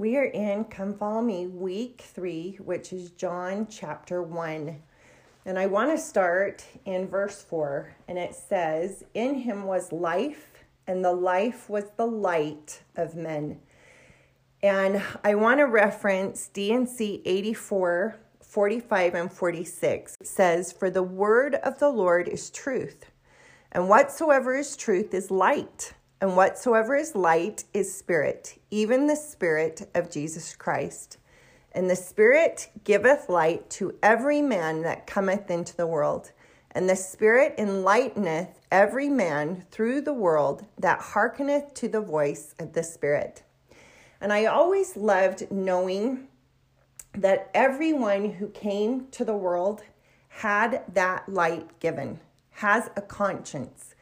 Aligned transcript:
We 0.00 0.16
are 0.16 0.26
in 0.26 0.66
Come 0.66 0.94
Follow 0.94 1.20
Me, 1.20 1.48
week 1.48 2.04
three, 2.14 2.56
which 2.64 2.92
is 2.92 3.10
John 3.10 3.66
chapter 3.68 4.22
one. 4.22 4.80
And 5.44 5.58
I 5.58 5.66
want 5.66 5.90
to 5.90 5.98
start 5.98 6.64
in 6.84 7.08
verse 7.08 7.42
four, 7.42 7.96
and 8.06 8.16
it 8.16 8.36
says, 8.36 9.02
In 9.12 9.34
him 9.34 9.64
was 9.64 9.90
life, 9.90 10.62
and 10.86 11.04
the 11.04 11.12
life 11.12 11.68
was 11.68 11.86
the 11.96 12.06
light 12.06 12.80
of 12.94 13.16
men. 13.16 13.58
And 14.62 15.02
I 15.24 15.34
want 15.34 15.58
to 15.58 15.64
reference 15.64 16.46
D&C 16.46 17.20
84, 17.24 18.14
45, 18.40 19.14
and 19.16 19.32
46. 19.32 20.16
It 20.20 20.26
says, 20.28 20.70
For 20.70 20.90
the 20.90 21.02
word 21.02 21.56
of 21.56 21.80
the 21.80 21.90
Lord 21.90 22.28
is 22.28 22.50
truth, 22.50 23.06
and 23.72 23.88
whatsoever 23.88 24.54
is 24.54 24.76
truth 24.76 25.12
is 25.12 25.32
light 25.32 25.94
and 26.20 26.36
whatsoever 26.36 26.96
is 26.96 27.14
light 27.14 27.64
is 27.72 27.94
spirit, 27.94 28.58
even 28.70 29.06
the 29.06 29.16
spirit 29.16 29.88
of 29.94 30.10
Jesus 30.10 30.56
Christ. 30.56 31.18
And 31.72 31.88
the 31.88 31.96
spirit 31.96 32.70
giveth 32.82 33.28
light 33.28 33.70
to 33.70 33.94
every 34.02 34.42
man 34.42 34.82
that 34.82 35.06
cometh 35.06 35.50
into 35.50 35.76
the 35.76 35.86
world. 35.86 36.32
And 36.72 36.88
the 36.88 36.96
spirit 36.96 37.54
enlighteneth 37.56 38.60
every 38.72 39.08
man 39.08 39.64
through 39.70 40.00
the 40.00 40.12
world 40.12 40.66
that 40.78 41.00
hearkeneth 41.00 41.74
to 41.74 41.88
the 41.88 42.00
voice 42.00 42.54
of 42.58 42.72
the 42.72 42.82
spirit. 42.82 43.44
And 44.20 44.32
I 44.32 44.46
always 44.46 44.96
loved 44.96 45.50
knowing 45.52 46.26
that 47.12 47.50
everyone 47.54 48.30
who 48.32 48.48
came 48.48 49.06
to 49.12 49.24
the 49.24 49.36
world 49.36 49.82
had 50.28 50.82
that 50.94 51.28
light 51.28 51.78
given, 51.78 52.18
has 52.50 52.90
a 52.96 53.02
conscience 53.02 53.94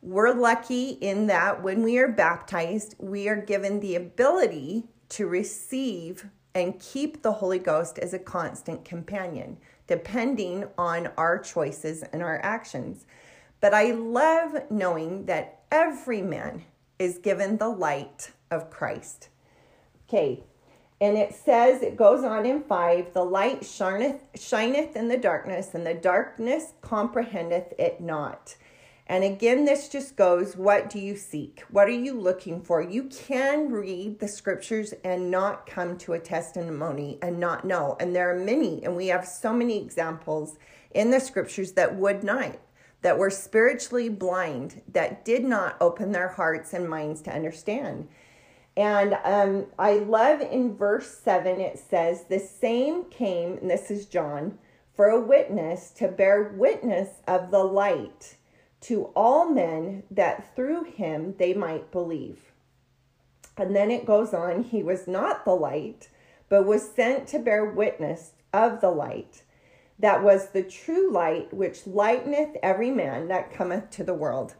we're 0.00 0.32
lucky 0.32 0.90
in 0.90 1.26
that 1.26 1.62
when 1.62 1.82
we 1.82 1.98
are 1.98 2.08
baptized, 2.08 2.94
we 2.98 3.28
are 3.28 3.40
given 3.40 3.80
the 3.80 3.96
ability 3.96 4.84
to 5.10 5.26
receive 5.26 6.26
and 6.54 6.80
keep 6.80 7.22
the 7.22 7.32
Holy 7.32 7.58
Ghost 7.58 7.98
as 7.98 8.14
a 8.14 8.18
constant 8.18 8.84
companion, 8.84 9.58
depending 9.86 10.66
on 10.76 11.08
our 11.16 11.38
choices 11.38 12.02
and 12.02 12.22
our 12.22 12.40
actions. 12.42 13.06
But 13.60 13.74
I 13.74 13.92
love 13.92 14.70
knowing 14.70 15.26
that 15.26 15.62
every 15.70 16.22
man 16.22 16.64
is 16.98 17.18
given 17.18 17.56
the 17.56 17.68
light 17.68 18.32
of 18.50 18.70
Christ. 18.70 19.28
Okay, 20.08 20.44
and 21.00 21.16
it 21.16 21.34
says, 21.34 21.82
it 21.82 21.96
goes 21.96 22.24
on 22.24 22.46
in 22.46 22.62
five, 22.62 23.12
the 23.12 23.24
light 23.24 23.64
shineth, 23.64 24.20
shineth 24.34 24.96
in 24.96 25.08
the 25.08 25.18
darkness, 25.18 25.74
and 25.74 25.86
the 25.86 25.94
darkness 25.94 26.72
comprehendeth 26.80 27.72
it 27.78 28.00
not. 28.00 28.56
And 29.08 29.24
again, 29.24 29.64
this 29.64 29.88
just 29.88 30.16
goes 30.16 30.54
what 30.54 30.90
do 30.90 30.98
you 30.98 31.16
seek? 31.16 31.64
What 31.70 31.88
are 31.88 31.90
you 31.90 32.20
looking 32.20 32.60
for? 32.60 32.82
You 32.82 33.04
can 33.04 33.70
read 33.70 34.18
the 34.18 34.28
scriptures 34.28 34.92
and 35.02 35.30
not 35.30 35.66
come 35.66 35.96
to 35.98 36.12
a 36.12 36.18
testimony 36.18 37.18
and 37.22 37.40
not 37.40 37.64
know. 37.64 37.96
And 38.00 38.14
there 38.14 38.30
are 38.30 38.38
many, 38.38 38.84
and 38.84 38.94
we 38.94 39.06
have 39.06 39.26
so 39.26 39.54
many 39.54 39.80
examples 39.80 40.58
in 40.90 41.10
the 41.10 41.20
scriptures 41.20 41.72
that 41.72 41.96
would 41.96 42.22
not, 42.22 42.58
that 43.00 43.16
were 43.16 43.30
spiritually 43.30 44.10
blind, 44.10 44.82
that 44.92 45.24
did 45.24 45.42
not 45.42 45.76
open 45.80 46.12
their 46.12 46.28
hearts 46.28 46.74
and 46.74 46.88
minds 46.88 47.22
to 47.22 47.34
understand. 47.34 48.08
And 48.76 49.18
um, 49.24 49.66
I 49.78 49.94
love 49.94 50.40
in 50.42 50.76
verse 50.76 51.08
7, 51.08 51.60
it 51.60 51.78
says, 51.78 52.24
The 52.24 52.38
same 52.38 53.04
came, 53.04 53.56
and 53.56 53.70
this 53.70 53.90
is 53.90 54.06
John, 54.06 54.58
for 54.94 55.06
a 55.06 55.20
witness 55.20 55.90
to 55.92 56.08
bear 56.08 56.54
witness 56.54 57.08
of 57.26 57.50
the 57.50 57.64
light 57.64 58.36
to 58.82 59.10
all 59.16 59.48
men 59.48 60.04
that 60.10 60.54
through 60.54 60.84
him 60.84 61.34
they 61.38 61.54
might 61.54 61.90
believe. 61.90 62.52
And 63.56 63.74
then 63.74 63.90
it 63.90 64.06
goes 64.06 64.32
on, 64.32 64.62
he 64.62 64.82
was 64.82 65.08
not 65.08 65.44
the 65.44 65.54
light, 65.54 66.08
but 66.48 66.64
was 66.64 66.88
sent 66.88 67.26
to 67.28 67.38
bear 67.38 67.64
witness 67.64 68.32
of 68.52 68.80
the 68.80 68.90
light. 68.90 69.42
That 69.98 70.22
was 70.22 70.50
the 70.50 70.62
true 70.62 71.10
light 71.10 71.52
which 71.52 71.86
lighteneth 71.86 72.56
every 72.62 72.90
man 72.90 73.28
that 73.28 73.52
cometh 73.52 73.90
to 73.90 74.04
the 74.04 74.14
world. 74.14 74.54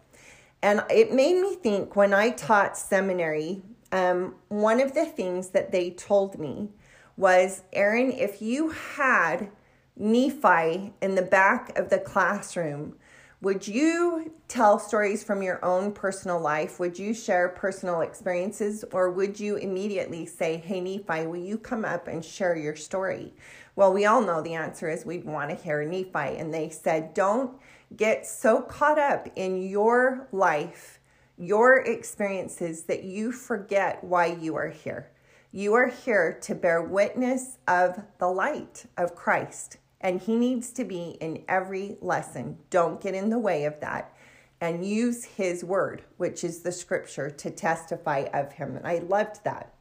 And 0.60 0.82
it 0.90 1.12
made 1.12 1.40
me 1.40 1.54
think 1.54 1.94
when 1.94 2.12
I 2.12 2.30
taught 2.30 2.76
seminary, 2.76 3.62
um, 3.92 4.34
one 4.48 4.80
of 4.80 4.94
the 4.94 5.06
things 5.06 5.50
that 5.50 5.70
they 5.70 5.90
told 5.90 6.38
me 6.38 6.70
was 7.16 7.62
Erin, 7.72 8.10
if 8.12 8.42
you 8.42 8.70
had 8.70 9.50
Nephi 9.96 10.92
in 11.00 11.14
the 11.14 11.22
back 11.22 11.76
of 11.78 11.88
the 11.88 11.98
classroom, 11.98 12.96
would 13.40 13.68
you 13.68 14.32
tell 14.48 14.80
stories 14.80 15.22
from 15.22 15.42
your 15.42 15.64
own 15.64 15.92
personal 15.92 16.40
life? 16.40 16.80
Would 16.80 16.98
you 16.98 17.14
share 17.14 17.48
personal 17.50 18.00
experiences? 18.00 18.84
Or 18.90 19.10
would 19.10 19.38
you 19.38 19.56
immediately 19.56 20.26
say, 20.26 20.56
Hey, 20.56 20.80
Nephi, 20.80 21.26
will 21.26 21.36
you 21.36 21.56
come 21.56 21.84
up 21.84 22.08
and 22.08 22.24
share 22.24 22.56
your 22.56 22.74
story? 22.74 23.34
Well, 23.76 23.92
we 23.92 24.06
all 24.06 24.22
know 24.22 24.42
the 24.42 24.54
answer 24.54 24.88
is 24.88 25.06
we'd 25.06 25.24
want 25.24 25.50
to 25.50 25.56
hear 25.56 25.84
Nephi. 25.84 26.36
And 26.38 26.52
they 26.52 26.68
said, 26.68 27.14
Don't 27.14 27.56
get 27.96 28.26
so 28.26 28.60
caught 28.60 28.98
up 28.98 29.28
in 29.36 29.62
your 29.62 30.26
life, 30.32 30.98
your 31.36 31.76
experiences, 31.82 32.82
that 32.84 33.04
you 33.04 33.30
forget 33.30 34.02
why 34.02 34.26
you 34.26 34.56
are 34.56 34.70
here. 34.70 35.12
You 35.52 35.74
are 35.74 35.86
here 35.86 36.38
to 36.42 36.56
bear 36.56 36.82
witness 36.82 37.58
of 37.68 38.02
the 38.18 38.28
light 38.28 38.86
of 38.96 39.14
Christ 39.14 39.78
and 40.00 40.20
he 40.20 40.36
needs 40.36 40.70
to 40.72 40.84
be 40.84 41.16
in 41.20 41.42
every 41.48 41.96
lesson. 42.00 42.58
Don't 42.70 43.00
get 43.00 43.14
in 43.14 43.30
the 43.30 43.38
way 43.38 43.64
of 43.64 43.80
that. 43.80 44.12
And 44.60 44.84
use 44.84 45.24
his 45.24 45.62
word, 45.64 46.02
which 46.16 46.42
is 46.42 46.62
the 46.62 46.72
scripture, 46.72 47.30
to 47.30 47.50
testify 47.50 48.26
of 48.34 48.52
him. 48.52 48.76
And 48.76 48.86
I 48.86 48.98
loved 48.98 49.44
that. 49.44 49.72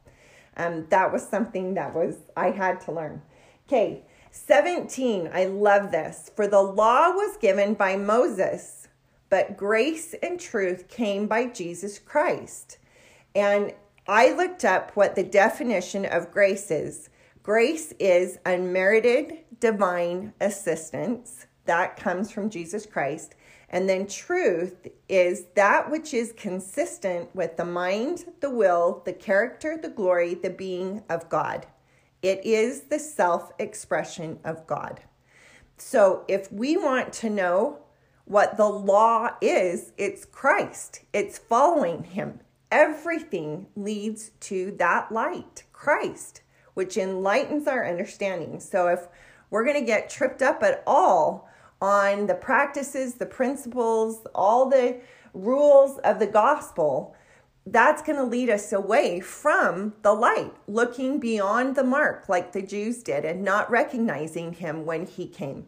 Um, 0.56 0.86
that 0.90 1.12
was 1.12 1.26
something 1.26 1.74
that 1.74 1.94
was 1.94 2.16
I 2.36 2.50
had 2.50 2.80
to 2.82 2.92
learn. 2.92 3.22
Okay, 3.66 4.04
17. 4.30 5.30
I 5.32 5.46
love 5.46 5.90
this. 5.90 6.30
For 6.34 6.46
the 6.46 6.62
law 6.62 7.10
was 7.10 7.36
given 7.38 7.74
by 7.74 7.96
Moses, 7.96 8.88
but 9.30 9.56
grace 9.56 10.14
and 10.22 10.38
truth 10.38 10.88
came 10.88 11.26
by 11.26 11.46
Jesus 11.46 11.98
Christ. 11.98 12.78
And 13.34 13.72
I 14.06 14.32
looked 14.32 14.64
up 14.64 14.92
what 14.94 15.14
the 15.14 15.22
definition 15.22 16.04
of 16.04 16.30
grace 16.30 16.70
is. 16.70 17.10
Grace 17.48 17.94
is 17.98 18.38
unmerited 18.44 19.38
divine 19.58 20.34
assistance 20.38 21.46
that 21.64 21.96
comes 21.96 22.30
from 22.30 22.50
Jesus 22.50 22.84
Christ. 22.84 23.36
And 23.70 23.88
then 23.88 24.06
truth 24.06 24.86
is 25.08 25.46
that 25.54 25.90
which 25.90 26.12
is 26.12 26.34
consistent 26.36 27.34
with 27.34 27.56
the 27.56 27.64
mind, 27.64 28.26
the 28.40 28.50
will, 28.50 29.00
the 29.06 29.14
character, 29.14 29.78
the 29.80 29.88
glory, 29.88 30.34
the 30.34 30.50
being 30.50 31.02
of 31.08 31.30
God. 31.30 31.66
It 32.20 32.44
is 32.44 32.82
the 32.82 32.98
self 32.98 33.50
expression 33.58 34.40
of 34.44 34.66
God. 34.66 35.00
So 35.78 36.26
if 36.28 36.52
we 36.52 36.76
want 36.76 37.14
to 37.14 37.30
know 37.30 37.78
what 38.26 38.58
the 38.58 38.68
law 38.68 39.30
is, 39.40 39.92
it's 39.96 40.26
Christ, 40.26 41.00
it's 41.14 41.38
following 41.38 42.04
Him. 42.04 42.40
Everything 42.70 43.68
leads 43.74 44.32
to 44.40 44.72
that 44.72 45.10
light, 45.10 45.64
Christ 45.72 46.42
which 46.78 46.96
enlightens 46.96 47.66
our 47.66 47.84
understanding. 47.84 48.60
So 48.60 48.86
if 48.86 49.08
we're 49.50 49.64
going 49.64 49.80
to 49.80 49.84
get 49.84 50.08
tripped 50.08 50.42
up 50.42 50.62
at 50.62 50.84
all 50.86 51.48
on 51.80 52.28
the 52.28 52.36
practices, 52.36 53.14
the 53.14 53.26
principles, 53.26 54.24
all 54.32 54.70
the 54.70 55.00
rules 55.34 55.98
of 56.04 56.20
the 56.20 56.28
gospel, 56.28 57.16
that's 57.66 58.00
going 58.00 58.16
to 58.16 58.22
lead 58.22 58.48
us 58.48 58.72
away 58.72 59.18
from 59.18 59.94
the 60.02 60.12
light, 60.12 60.54
looking 60.68 61.18
beyond 61.18 61.74
the 61.74 61.82
mark 61.82 62.28
like 62.28 62.52
the 62.52 62.62
Jews 62.62 63.02
did 63.02 63.24
and 63.24 63.42
not 63.42 63.68
recognizing 63.68 64.52
him 64.52 64.86
when 64.86 65.04
he 65.04 65.26
came. 65.26 65.66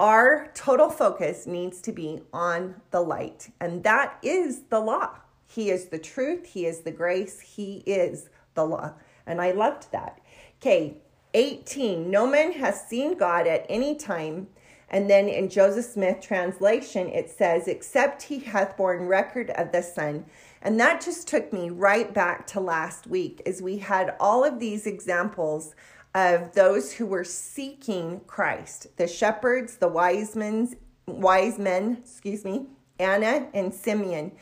Our 0.00 0.50
total 0.54 0.88
focus 0.88 1.46
needs 1.46 1.82
to 1.82 1.92
be 1.92 2.22
on 2.32 2.76
the 2.90 3.02
light, 3.02 3.50
and 3.60 3.84
that 3.84 4.16
is 4.22 4.62
the 4.70 4.80
law. 4.80 5.10
He 5.46 5.68
is 5.68 5.88
the 5.88 5.98
truth, 5.98 6.46
He 6.46 6.64
is 6.64 6.80
the 6.80 6.90
grace, 6.90 7.38
He 7.40 7.82
is 7.84 8.30
the 8.54 8.64
law. 8.64 8.94
And 9.26 9.42
I 9.42 9.50
loved 9.50 9.92
that. 9.92 10.20
Okay, 10.60 10.96
18. 11.34 12.10
No 12.10 12.26
man 12.26 12.52
has 12.52 12.84
seen 12.86 13.16
God 13.16 13.46
at 13.46 13.64
any 13.68 13.94
time. 13.94 14.48
And 14.90 15.08
then 15.08 15.28
in 15.28 15.48
Joseph 15.48 15.84
Smith 15.84 16.20
translation, 16.20 17.08
it 17.08 17.30
says, 17.30 17.68
except 17.68 18.22
he 18.22 18.40
hath 18.40 18.76
borne 18.76 19.06
record 19.06 19.50
of 19.50 19.70
the 19.70 19.82
Son. 19.82 20.24
And 20.62 20.80
that 20.80 21.00
just 21.00 21.28
took 21.28 21.52
me 21.52 21.70
right 21.70 22.12
back 22.12 22.46
to 22.48 22.60
last 22.60 23.06
week 23.06 23.42
as 23.46 23.62
we 23.62 23.78
had 23.78 24.16
all 24.18 24.44
of 24.44 24.58
these 24.58 24.86
examples 24.86 25.74
of 26.14 26.52
those 26.54 26.92
who 26.94 27.06
were 27.06 27.24
seeking 27.24 28.20
Christ 28.26 28.88
the 28.96 29.06
shepherds, 29.06 29.76
the 29.76 29.88
wise 29.88 30.34
men, 30.34 30.74
wise 31.06 31.58
men, 31.58 31.98
excuse 32.02 32.44
me, 32.44 32.66
Anna 32.98 33.48
and 33.54 33.72
Simeon. 33.72 34.32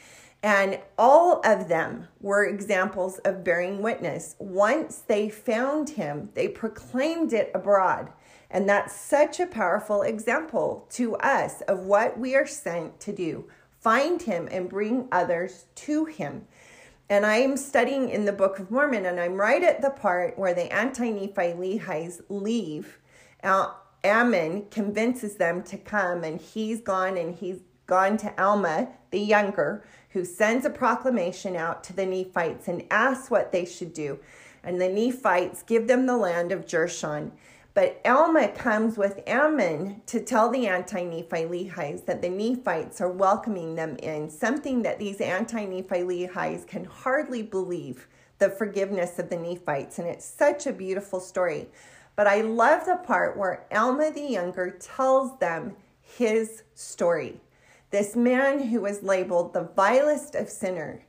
And 0.47 0.79
all 0.97 1.41
of 1.45 1.67
them 1.67 2.07
were 2.21 2.45
examples 2.45 3.19
of 3.25 3.43
bearing 3.43 3.83
witness. 3.83 4.37
Once 4.39 4.99
they 4.99 5.29
found 5.29 5.91
him, 5.91 6.31
they 6.35 6.47
proclaimed 6.47 7.33
it 7.33 7.51
abroad. 7.53 8.13
And 8.49 8.69
that's 8.69 8.95
such 8.95 9.41
a 9.41 9.47
powerful 9.49 10.03
example 10.03 10.87
to 10.91 11.17
us 11.17 11.63
of 11.63 11.81
what 11.81 12.17
we 12.17 12.37
are 12.37 12.47
sent 12.47 13.01
to 13.01 13.13
do 13.13 13.49
find 13.81 14.23
him 14.23 14.49
and 14.53 14.69
bring 14.69 15.09
others 15.11 15.67
to 15.75 16.05
him. 16.05 16.47
and 17.11 17.27
I'm 17.27 17.57
studying 17.57 18.09
in 18.09 18.25
the 18.25 18.33
Book 18.33 18.61
of 18.61 18.71
Mormon, 18.71 19.05
and 19.05 19.19
I'm 19.19 19.35
right 19.35 19.65
at 19.65 19.83
the 19.83 19.91
part 19.91 20.39
where 20.39 20.55
the 20.55 20.73
anti 20.73 21.11
Nephi 21.11 21.55
Lehi's 21.55 22.23
leave. 22.29 23.01
Ammon 24.05 24.67
convinces 24.71 25.35
them 25.37 25.65
to 25.65 25.77
come, 25.77 26.23
and 26.23 26.41
he's 26.41 26.81
gone, 26.81 27.17
and 27.17 27.35
he's 27.35 27.63
gone 27.87 28.17
to 28.19 28.43
Alma, 28.43 28.89
the 29.11 29.21
younger, 29.21 29.85
who 30.17 30.25
sends 30.25 30.65
a 30.65 30.71
proclamation 30.71 31.55
out 31.55 31.85
to 31.85 31.93
the 31.93 32.07
Nephites 32.07 32.69
and 32.69 32.83
asks 32.91 33.31
what 33.31 33.53
they 33.53 33.67
should 33.67 33.93
do. 33.93 34.19
And 34.65 34.81
the 34.81 34.89
Nephites 34.89 35.63
give 35.63 35.89
them 35.89 36.07
the 36.07 36.17
land 36.17 36.53
of 36.53 36.65
Jershon. 36.65 37.33
But 37.75 38.01
Alma 38.03 38.49
comes 38.49 38.97
with 38.97 39.21
Ammon 39.27 40.01
to 40.07 40.21
tell 40.21 40.49
the 40.49 40.69
anti 40.69 41.05
Nephi 41.05 42.01
that 42.07 42.23
the 42.23 42.31
Nephites 42.31 43.03
are 43.03 43.11
welcoming 43.11 43.75
them 43.75 43.97
in, 43.97 44.31
something 44.31 44.81
that 44.85 44.99
these 44.99 45.21
anti 45.21 45.67
Nephi 45.67 46.29
can 46.67 46.87
hardly 46.87 47.43
believe 47.43 48.09
the 48.39 48.49
forgiveness 48.49 49.19
of 49.19 49.29
the 49.29 49.37
Nephites. 49.37 49.99
And 49.99 50.09
it's 50.09 50.25
such 50.25 50.67
a 50.67 50.73
beautiful 50.73 51.21
story. 51.21 51.69
But 52.17 52.27
I 52.27 52.41
love 52.41 52.87
the 52.87 52.97
part 53.05 53.37
where 53.37 53.67
Alma 53.71 54.11
the 54.11 54.23
Younger 54.23 54.71
tells 54.81 55.39
them 55.41 55.77
his 56.01 56.63
story. 56.73 57.39
This 57.91 58.17
man 58.17 58.69
who 58.69 58.81
was 58.81 59.03
labeled 59.03 59.53
the 59.53 59.71
vilest 59.77 60.35
of 60.35 60.49
sinners, 60.49 61.03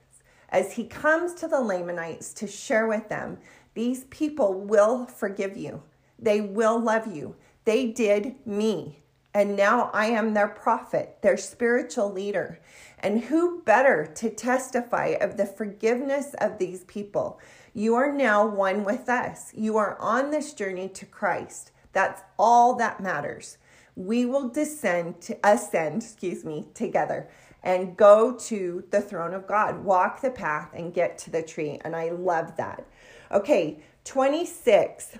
as 0.50 0.74
he 0.74 0.86
comes 0.86 1.34
to 1.36 1.48
the 1.48 1.60
Lamanites 1.60 2.34
to 2.34 2.48
share 2.48 2.88
with 2.88 3.10
them, 3.10 3.38
these 3.74 4.06
people 4.06 4.54
will 4.54 5.06
forgive 5.06 5.58
you. 5.58 5.84
They 6.18 6.42
will 6.42 6.80
love 6.80 7.14
you. 7.14 7.36
They 7.66 7.88
did 7.88 8.36
me. 8.46 9.00
And 9.34 9.56
now 9.56 9.92
I 9.94 10.08
am 10.08 10.34
their 10.34 10.48
prophet, 10.48 11.18
their 11.22 11.38
spiritual 11.38 12.12
leader. 12.12 12.60
And 13.00 13.26
who 13.26 13.62
better 13.62 14.06
to 14.16 14.30
testify 14.30 15.16
of 15.22 15.38
the 15.38 15.46
forgiveness 15.46 16.34
of 16.40 16.58
these 16.58 16.86
people? 16.86 17.40
You 17.74 17.94
are 17.96 18.12
now 18.12 18.48
one 18.48 18.84
with 18.84 19.10
us. 19.10 19.52
You 19.54 19.78
are 19.78 19.96
on 20.00 20.32
this 20.32 20.54
journey 20.54 20.90
to 20.90 21.06
Christ. 21.06 21.72
That's 21.94 22.24
all 22.40 22.74
that 22.76 23.00
matters. 23.00 23.58
We 23.98 24.26
will 24.26 24.48
descend 24.48 25.20
to 25.22 25.38
ascend, 25.44 26.04
excuse 26.04 26.46
me, 26.46 26.68
together 26.74 27.28
and 27.64 27.98
go 27.98 28.34
to 28.34 28.86
the 28.92 29.02
throne 29.02 29.34
of 29.34 29.48
God, 29.48 29.84
walk 29.84 30.22
the 30.22 30.30
path 30.30 30.70
and 30.74 30.94
get 30.94 31.18
to 31.18 31.32
the 31.32 31.42
tree. 31.42 31.82
And 31.84 31.96
I 31.96 32.12
love 32.12 32.56
that. 32.58 32.88
Okay, 33.32 33.80
26 34.06 35.18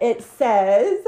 it 0.00 0.22
says, 0.22 1.04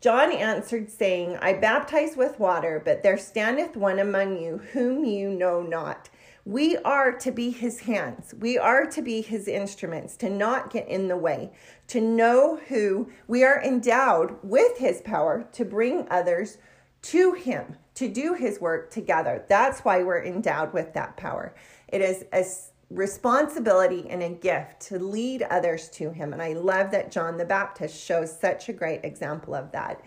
John 0.00 0.32
answered, 0.32 0.90
saying, 0.90 1.38
I 1.40 1.54
baptize 1.54 2.16
with 2.16 2.38
water, 2.38 2.80
but 2.84 3.02
there 3.02 3.18
standeth 3.18 3.76
one 3.76 3.98
among 3.98 4.40
you 4.40 4.58
whom 4.72 5.04
you 5.04 5.30
know 5.30 5.62
not. 5.62 6.08
We 6.44 6.76
are 6.78 7.12
to 7.12 7.30
be 7.30 7.50
his 7.50 7.80
hands. 7.80 8.34
We 8.38 8.58
are 8.58 8.86
to 8.86 9.02
be 9.02 9.20
his 9.20 9.46
instruments, 9.46 10.16
to 10.16 10.30
not 10.30 10.70
get 10.70 10.88
in 10.88 11.08
the 11.08 11.16
way, 11.16 11.52
to 11.88 12.00
know 12.00 12.56
who 12.68 13.10
we 13.28 13.44
are 13.44 13.62
endowed 13.62 14.38
with 14.42 14.78
his 14.78 15.02
power 15.02 15.46
to 15.52 15.64
bring 15.64 16.06
others 16.10 16.58
to 17.02 17.32
him, 17.32 17.76
to 17.94 18.08
do 18.08 18.34
his 18.34 18.60
work 18.60 18.90
together. 18.90 19.44
That's 19.48 19.80
why 19.80 20.02
we're 20.02 20.24
endowed 20.24 20.72
with 20.72 20.92
that 20.94 21.16
power. 21.16 21.54
It 21.88 22.00
is 22.00 22.24
a 22.32 22.44
responsibility 22.90 24.06
and 24.10 24.22
a 24.22 24.30
gift 24.30 24.80
to 24.80 24.98
lead 24.98 25.42
others 25.42 25.88
to 25.90 26.10
him. 26.10 26.32
And 26.32 26.42
I 26.42 26.54
love 26.54 26.90
that 26.90 27.12
John 27.12 27.36
the 27.36 27.44
Baptist 27.44 28.02
shows 28.02 28.36
such 28.36 28.68
a 28.68 28.72
great 28.72 29.04
example 29.04 29.54
of 29.54 29.70
that. 29.72 30.02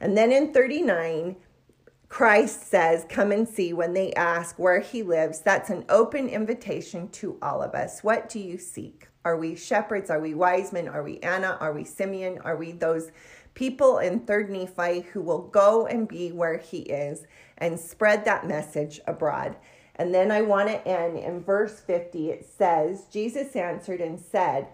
And 0.00 0.16
then 0.16 0.30
in 0.30 0.52
39, 0.52 1.36
Christ 2.16 2.70
says, 2.70 3.04
Come 3.10 3.30
and 3.30 3.46
see 3.46 3.74
when 3.74 3.92
they 3.92 4.10
ask 4.14 4.58
where 4.58 4.80
he 4.80 5.02
lives. 5.02 5.40
That's 5.40 5.68
an 5.68 5.84
open 5.90 6.30
invitation 6.30 7.10
to 7.10 7.36
all 7.42 7.60
of 7.60 7.74
us. 7.74 8.02
What 8.02 8.30
do 8.30 8.38
you 8.38 8.56
seek? 8.56 9.08
Are 9.26 9.36
we 9.36 9.54
shepherds? 9.54 10.08
Are 10.08 10.18
we 10.18 10.32
wise 10.32 10.72
men? 10.72 10.88
Are 10.88 11.02
we 11.02 11.18
Anna? 11.18 11.58
Are 11.60 11.74
we 11.74 11.84
Simeon? 11.84 12.38
Are 12.42 12.56
we 12.56 12.72
those 12.72 13.10
people 13.52 13.98
in 13.98 14.20
3rd 14.20 14.48
Nephi 14.48 15.00
who 15.10 15.20
will 15.20 15.42
go 15.48 15.86
and 15.86 16.08
be 16.08 16.32
where 16.32 16.56
he 16.56 16.78
is 16.78 17.26
and 17.58 17.78
spread 17.78 18.24
that 18.24 18.46
message 18.48 18.98
abroad? 19.06 19.54
And 19.96 20.14
then 20.14 20.30
I 20.30 20.40
want 20.40 20.70
to 20.70 20.88
end 20.88 21.18
in 21.18 21.44
verse 21.44 21.80
50. 21.80 22.30
It 22.30 22.46
says, 22.46 23.04
Jesus 23.12 23.54
answered 23.54 24.00
and 24.00 24.18
said, 24.18 24.68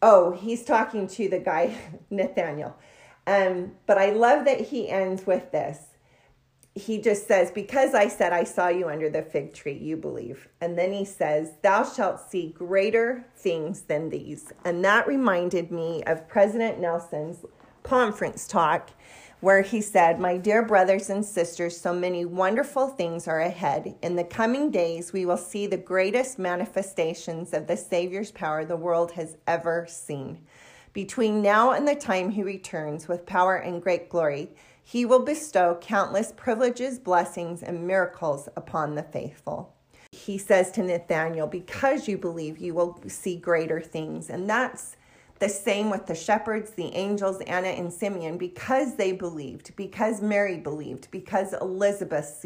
Oh, 0.00 0.30
he's 0.30 0.64
talking 0.64 1.06
to 1.08 1.28
the 1.28 1.38
guy, 1.38 1.76
Nathanael. 2.08 2.78
Um, 3.26 3.72
but 3.86 3.98
I 3.98 4.12
love 4.12 4.46
that 4.46 4.62
he 4.62 4.88
ends 4.88 5.26
with 5.26 5.52
this. 5.52 5.91
He 6.74 6.98
just 6.98 7.28
says, 7.28 7.50
Because 7.50 7.94
I 7.94 8.08
said 8.08 8.32
I 8.32 8.44
saw 8.44 8.68
you 8.68 8.88
under 8.88 9.10
the 9.10 9.22
fig 9.22 9.52
tree, 9.52 9.76
you 9.76 9.96
believe. 9.96 10.48
And 10.60 10.78
then 10.78 10.92
he 10.92 11.04
says, 11.04 11.52
Thou 11.62 11.84
shalt 11.84 12.20
see 12.30 12.54
greater 12.56 13.26
things 13.36 13.82
than 13.82 14.08
these. 14.08 14.52
And 14.64 14.84
that 14.84 15.06
reminded 15.06 15.70
me 15.70 16.02
of 16.04 16.28
President 16.28 16.80
Nelson's 16.80 17.44
conference 17.82 18.46
talk 18.46 18.90
where 19.42 19.62
he 19.62 19.80
said, 19.80 20.20
My 20.20 20.36
dear 20.38 20.62
brothers 20.62 21.10
and 21.10 21.24
sisters, 21.24 21.78
so 21.78 21.92
many 21.92 22.24
wonderful 22.24 22.86
things 22.86 23.26
are 23.26 23.40
ahead. 23.40 23.96
In 24.00 24.14
the 24.14 24.22
coming 24.22 24.70
days, 24.70 25.12
we 25.12 25.26
will 25.26 25.36
see 25.36 25.66
the 25.66 25.76
greatest 25.76 26.38
manifestations 26.38 27.52
of 27.52 27.66
the 27.66 27.76
Savior's 27.76 28.30
power 28.30 28.64
the 28.64 28.76
world 28.76 29.10
has 29.12 29.36
ever 29.48 29.84
seen. 29.88 30.38
Between 30.92 31.42
now 31.42 31.72
and 31.72 31.88
the 31.88 31.96
time 31.96 32.30
he 32.30 32.44
returns 32.44 33.08
with 33.08 33.26
power 33.26 33.56
and 33.56 33.82
great 33.82 34.08
glory, 34.08 34.50
he 34.82 35.04
will 35.04 35.24
bestow 35.24 35.78
countless 35.80 36.32
privileges, 36.32 36.98
blessings, 36.98 37.62
and 37.62 37.86
miracles 37.86 38.48
upon 38.56 38.94
the 38.94 39.02
faithful. 39.02 39.74
He 40.10 40.36
says 40.38 40.70
to 40.72 40.82
Nathanael, 40.82 41.46
Because 41.46 42.08
you 42.08 42.18
believe, 42.18 42.58
you 42.58 42.74
will 42.74 43.00
see 43.06 43.36
greater 43.36 43.80
things. 43.80 44.28
And 44.28 44.48
that's 44.48 44.96
the 45.38 45.48
same 45.48 45.90
with 45.90 46.06
the 46.06 46.14
shepherds, 46.14 46.70
the 46.70 46.94
angels, 46.94 47.40
Anna 47.48 47.68
and 47.68 47.92
Simeon, 47.92 48.38
because 48.38 48.96
they 48.96 49.12
believed, 49.12 49.74
because 49.74 50.20
Mary 50.20 50.58
believed, 50.58 51.10
because 51.10 51.52
Elizabeth 51.54 52.44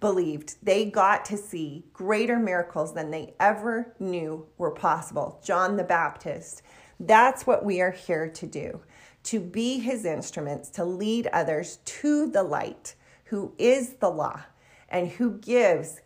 believed, 0.00 0.56
they 0.62 0.84
got 0.90 1.24
to 1.26 1.36
see 1.36 1.84
greater 1.92 2.38
miracles 2.38 2.92
than 2.92 3.10
they 3.10 3.34
ever 3.40 3.94
knew 3.98 4.46
were 4.58 4.72
possible. 4.72 5.40
John 5.42 5.76
the 5.76 5.84
Baptist. 5.84 6.62
That's 7.00 7.46
what 7.46 7.64
we 7.64 7.80
are 7.80 7.92
here 7.92 8.28
to 8.28 8.46
do 8.46 8.80
to 9.28 9.40
be 9.40 9.78
his 9.78 10.06
instruments, 10.06 10.70
to 10.70 10.82
lead 10.82 11.26
others 11.34 11.80
to 11.84 12.30
the 12.30 12.42
light, 12.42 12.94
who 13.24 13.52
is 13.58 13.90
the 13.96 14.08
law, 14.08 14.40
and 14.88 15.06
who 15.06 15.32
gives 15.32 16.00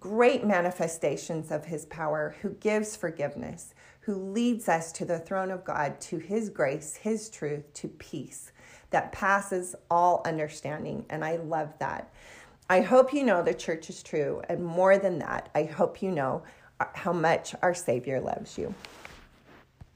great 0.00 0.46
manifestations 0.46 1.50
of 1.50 1.66
his 1.66 1.84
power, 1.84 2.34
who 2.40 2.48
gives 2.54 2.96
forgiveness, 2.96 3.74
who 4.00 4.14
leads 4.14 4.66
us 4.66 4.92
to 4.92 5.04
the 5.04 5.18
throne 5.18 5.50
of 5.50 5.62
God, 5.62 6.00
to 6.00 6.16
his 6.16 6.48
grace, 6.48 6.96
his 6.96 7.28
truth, 7.28 7.70
to 7.74 7.88
peace 7.88 8.52
that 8.88 9.12
passes 9.12 9.76
all 9.90 10.22
understanding. 10.24 11.04
And 11.10 11.22
I 11.22 11.36
love 11.36 11.78
that. 11.80 12.14
I 12.70 12.80
hope 12.80 13.12
you 13.12 13.24
know 13.24 13.42
the 13.42 13.52
church 13.52 13.90
is 13.90 14.02
true. 14.02 14.40
And 14.48 14.64
more 14.64 14.96
than 14.96 15.18
that, 15.18 15.50
I 15.54 15.64
hope 15.64 16.00
you 16.00 16.10
know 16.10 16.42
uh, 16.80 16.86
how 16.94 17.12
much 17.12 17.54
our 17.60 17.74
Savior 17.74 18.22
loves 18.22 18.56
you. 18.56 18.74